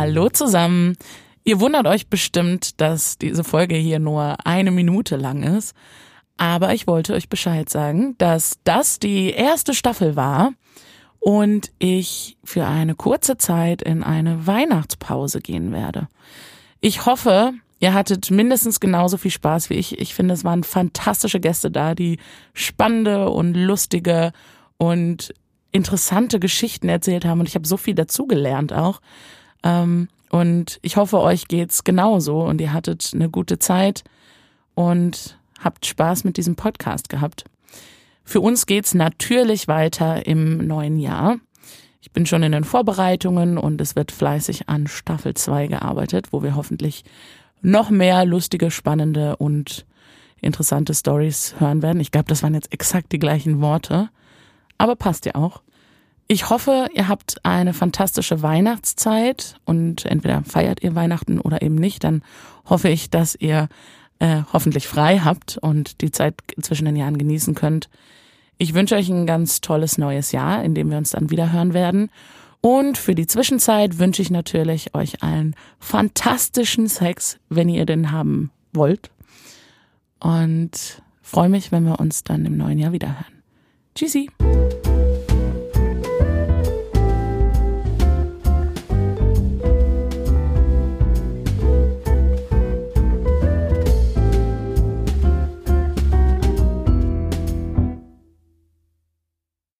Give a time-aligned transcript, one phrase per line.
[0.00, 0.96] Hallo zusammen.
[1.42, 5.74] Ihr wundert euch bestimmt, dass diese Folge hier nur eine Minute lang ist.
[6.36, 10.52] Aber ich wollte euch Bescheid sagen, dass das die erste Staffel war
[11.18, 16.06] und ich für eine kurze Zeit in eine Weihnachtspause gehen werde.
[16.80, 19.98] Ich hoffe, ihr hattet mindestens genauso viel Spaß wie ich.
[19.98, 22.20] Ich finde, es waren fantastische Gäste da, die
[22.54, 24.30] spannende und lustige
[24.76, 25.34] und
[25.72, 29.00] interessante Geschichten erzählt haben und ich habe so viel dazugelernt auch.
[29.62, 34.04] Ähm, und ich hoffe, euch geht's genauso und ihr hattet eine gute Zeit
[34.74, 37.44] und habt Spaß mit diesem Podcast gehabt.
[38.24, 41.38] Für uns geht's natürlich weiter im neuen Jahr.
[42.00, 46.42] Ich bin schon in den Vorbereitungen und es wird fleißig an Staffel 2 gearbeitet, wo
[46.42, 47.04] wir hoffentlich
[47.60, 49.86] noch mehr lustige, spannende und
[50.40, 52.00] interessante Stories hören werden.
[52.00, 54.10] Ich glaube, das waren jetzt exakt die gleichen Worte,
[54.76, 55.62] aber passt ja auch.
[56.30, 62.04] Ich hoffe, ihr habt eine fantastische Weihnachtszeit und entweder feiert ihr Weihnachten oder eben nicht.
[62.04, 62.22] Dann
[62.66, 63.70] hoffe ich, dass ihr
[64.18, 67.88] äh, hoffentlich frei habt und die Zeit zwischen den Jahren genießen könnt.
[68.58, 71.72] Ich wünsche euch ein ganz tolles neues Jahr, in dem wir uns dann wieder hören
[71.72, 72.10] werden.
[72.60, 78.50] Und für die Zwischenzeit wünsche ich natürlich euch allen fantastischen Sex, wenn ihr den haben
[78.74, 79.10] wollt.
[80.20, 83.42] Und freue mich, wenn wir uns dann im neuen Jahr wieder hören.
[83.94, 84.28] Tschüssi.